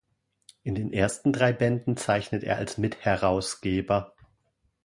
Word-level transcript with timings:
In 0.63 0.73
den 0.73 0.91
ersten 0.93 1.31
drei 1.31 1.53
Bänden 1.53 1.95
zeichnet 1.95 2.43
er 2.43 2.57
als 2.57 2.79
Mitherausgeber. 2.79 4.15